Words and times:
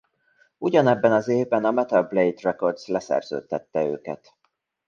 Ugyanebben 0.57 1.11
az 1.11 1.27
évben 1.27 1.65
a 1.65 1.71
Metal 1.71 2.03
Blade 2.03 2.39
Records 2.41 2.87
leszerződtette 2.87 3.83
őket. 3.85 4.35